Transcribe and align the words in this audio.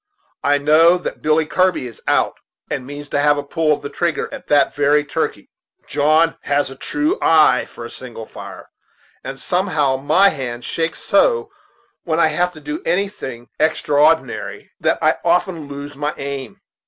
I 0.43 0.57
know 0.57 0.97
that 0.97 1.21
Billy 1.21 1.45
Kirby 1.45 1.85
is 1.85 2.01
out, 2.07 2.39
and 2.71 2.87
means 2.87 3.07
to 3.09 3.19
have 3.19 3.37
a 3.37 3.43
pull 3.43 3.71
of 3.71 3.83
the 3.83 3.89
trigger 3.91 4.33
at 4.33 4.47
that 4.47 4.73
very 4.73 5.03
turkey. 5.05 5.51
John 5.85 6.37
has 6.41 6.71
a 6.71 6.75
true 6.75 7.19
eye 7.21 7.65
for 7.65 7.85
a 7.85 7.89
single 7.91 8.25
fire, 8.25 8.71
and, 9.23 9.39
some 9.39 9.67
how, 9.67 9.97
my 9.97 10.29
hand 10.29 10.65
shakes 10.65 10.97
so 11.03 11.51
whenever 12.03 12.25
I 12.25 12.27
have 12.29 12.51
to 12.53 12.59
do 12.59 12.81
anything 12.83 13.49
extrawnary, 13.59 14.71
that 14.79 14.97
I 15.03 15.17
often 15.23 15.67
lose 15.67 15.95
my 15.95 16.15
aim. 16.17 16.59